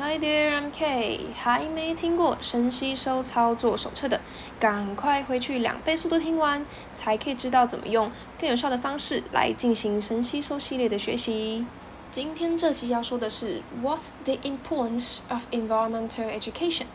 [0.00, 1.34] Hi there, I'm Kay。
[1.34, 4.20] 还没听过深吸收操作手册的，
[4.60, 6.64] 赶快回去两倍速度听完，
[6.94, 11.66] 才可以知道怎么用更有效的方式来进行深吸收系列的学习。
[12.12, 16.86] 今天这集要说的是 What's the importance of environmental education?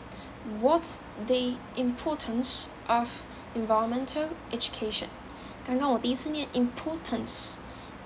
[0.61, 3.09] What's the importance of
[3.53, 5.07] environmental education?
[5.67, 7.55] 刚刚我第一次念 importance，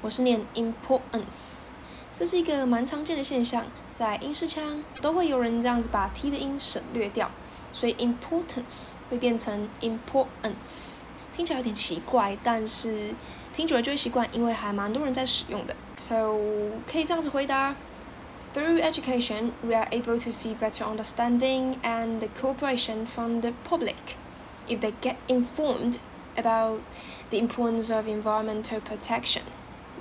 [0.01, 1.67] 我是念 importance。
[2.16, 7.30] 这是一个蛮常见的现象，在英式腔都会有人这样子把 t 的音省略掉，
[7.72, 13.14] 所以 importance 会变成 importance，听起来有点奇怪，但是
[13.52, 15.74] 听久了就会习惯，因为还蛮多人在使用的。
[15.96, 16.38] So
[16.90, 17.76] 可以这样子回答：
[18.54, 24.16] Through education, we are able to see better understanding and cooperation from the public.
[24.68, 25.96] If they get informed
[26.36, 26.80] about
[27.30, 29.42] the importance of environmental protection.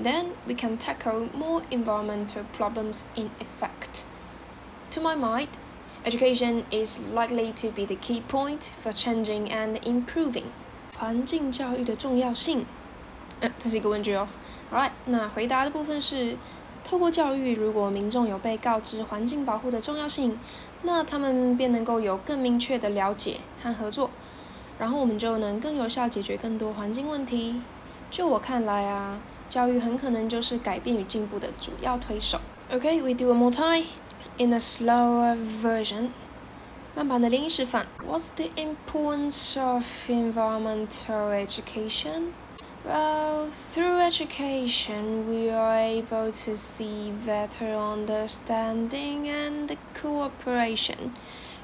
[0.01, 4.03] then we can tackle more environmental problems in effect.
[4.91, 5.49] To my mind,
[6.03, 10.45] education is likely to be the key point for changing and improving.
[10.97, 12.65] 环境教育的重要性，
[13.39, 14.27] 嗯，这是一个问句哦。
[14.71, 16.37] Alright，那回答的部分是，
[16.83, 20.37] 透过教育，如果民众有被告知环境保护的重要性，
[20.83, 24.09] 那他们便能够有更明确的了解和合作，
[24.77, 27.61] 然后我们就能更有效解决更多环境问题。
[28.15, 32.39] 就我看来啊，教育很可能就是改变与进步的主要推手。
[32.71, 33.85] Okay, we do one more time
[34.37, 36.09] in a slower version.
[36.95, 37.87] 慢版的连音示范。
[38.05, 42.33] What's the importance of environmental education?
[42.83, 51.11] Well, through education, we are able to see better understanding and cooperation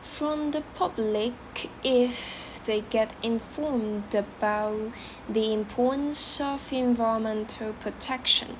[0.03, 1.33] from the public
[1.81, 4.91] if they get informed about
[5.27, 8.55] the importance of environmental protection.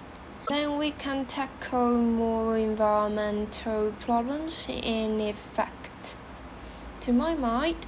[0.47, 6.15] Then we can tackle more environmental problems in effect.
[7.01, 7.85] To my mind,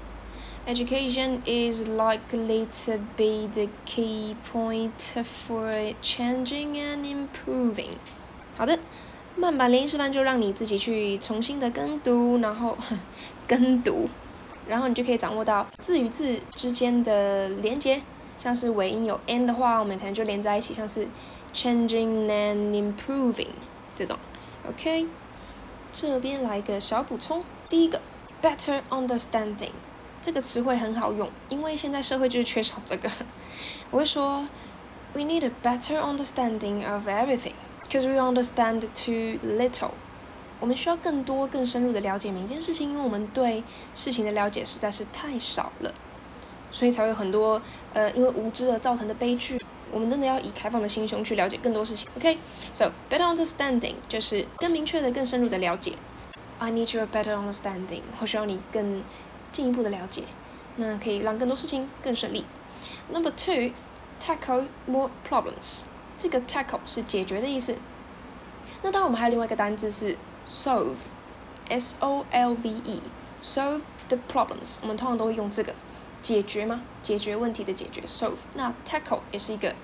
[0.67, 7.97] education is likely to be the key point for changing and improving.
[8.57, 8.77] 好的，
[9.37, 12.77] 慢版连音示范就让你自己去重新的跟读，然后
[13.47, 14.09] 跟读。
[14.68, 18.02] 然后你就可以掌握到字与字之间的连接，
[18.36, 21.06] 像是尾音有 n 的话，我们可能就连在一起，像是
[21.52, 23.48] changing and improving
[23.94, 24.18] 这种。
[24.68, 25.06] OK，
[25.92, 28.00] 这边来个小补充，第一个
[28.42, 29.70] better understanding
[30.20, 33.10] 这个词汇很好用，因为现在社会就是缺少这个。
[33.90, 34.46] 我会说
[35.12, 39.90] ，we need a better understanding of everything，because we understand too little。
[40.64, 45.92] 我们需要更多、更深入的了解每一件事情，因为我们对事情的了解实在是太少了，
[46.70, 47.60] 所以才会有很多
[47.92, 49.62] 呃，因为无知而造成的悲剧。
[49.92, 52.08] 我们真的要以开放的心胸去了解更多事情。
[52.16, 55.92] OK，so better understanding 就是更明确的、更深入的了解。
[56.58, 59.04] I need your better understanding，我需要你更
[59.52, 60.22] 进一步的了解，
[60.76, 62.46] 那可以让更多事情更顺利。
[63.12, 65.82] Number two，tackle more problems。
[66.16, 67.76] 这个 tackle 是解决的意思。
[68.80, 74.76] 那当然，我们还有另外一个单字是 solve，s o l v e，solve the problems。
[74.82, 75.74] 我们通常都会用这个
[76.20, 76.82] 解决吗？
[77.02, 78.38] 解决问题的解决 solve。
[78.54, 79.74] 那 tackle 也是一个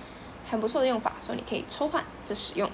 [0.49, 2.71] 很不错的用法，所以你可以抽换着使用。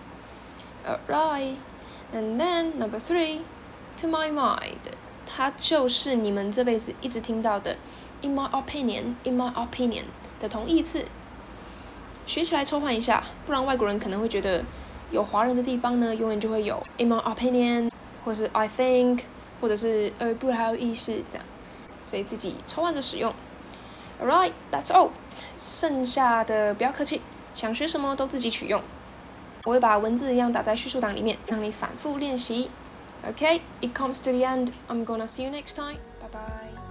[0.85, 4.93] Alright，and then number three，to my mind，
[5.25, 7.77] 它就是你们这辈子一直听到的
[8.23, 10.05] in my opinion，in my opinion
[10.41, 11.05] 的同义词。
[12.27, 14.65] 学起来抽换一下，不然外国人可能会觉得。
[15.11, 17.91] 有华人的地方呢，永远就会有 in my opinion，
[18.25, 19.21] 或是 I think，
[19.61, 21.47] 或者是呃不还有意思这样，
[22.05, 23.33] 所以自己抽换着使用。
[24.21, 25.11] Alright, that's all。
[25.56, 27.21] 剩下的不要客气，
[27.55, 28.83] 想学什么都自己取用。
[29.65, 32.71] 我会把文字一样打在叙述档里面，让你反复练习。
[33.27, 34.69] Okay, it comes to the end.
[34.88, 35.99] I'm gonna see you next time.
[36.21, 36.86] Bye bye.